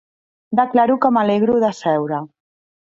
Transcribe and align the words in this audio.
Declaro 0.59 0.97
que 1.05 1.13
m'alegro 1.19 1.61
de 1.67 1.73
seure. 1.83 2.25